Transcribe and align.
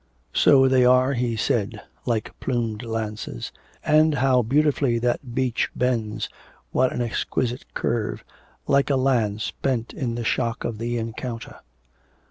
'So 0.33 0.67
they 0.67 0.83
are,' 0.83 1.13
he 1.13 1.35
said, 1.35 1.79
'like 2.07 2.31
plumed 2.39 2.81
lances. 2.83 3.51
And 3.85 4.15
how 4.15 4.41
beautifully 4.41 4.97
that 4.97 5.35
beech 5.35 5.69
bends, 5.75 6.27
what 6.71 6.91
an 6.91 7.03
exquisite 7.03 7.71
curve, 7.75 8.23
like 8.65 8.89
a 8.89 8.95
lance 8.95 9.51
bent 9.51 9.93
in 9.93 10.15
the 10.15 10.23
shock 10.23 10.63
of 10.63 10.79
the 10.79 10.97
encounter.' 10.97 11.59